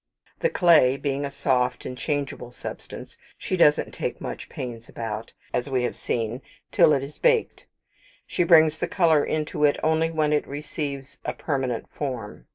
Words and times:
The 0.39 0.49
clay, 0.49 0.97
being 0.97 1.25
a 1.25 1.29
soft 1.29 1.85
and 1.85 1.95
changeable 1.95 2.49
substance, 2.51 3.19
she 3.37 3.55
doesn't 3.55 3.91
take 3.93 4.19
much 4.19 4.49
pains 4.49 4.89
about, 4.89 5.33
as 5.53 5.69
we 5.69 5.83
have 5.83 5.95
seen, 5.95 6.41
till 6.71 6.91
it 6.93 7.03
is 7.03 7.19
baked; 7.19 7.67
she 8.25 8.43
brings 8.43 8.79
the 8.79 8.87
colour 8.87 9.23
into 9.23 9.63
it 9.63 9.79
only 9.83 10.09
when 10.09 10.33
it 10.33 10.47
receives 10.47 11.19
a 11.23 11.33
permanent 11.33 11.87
form. 11.91 12.47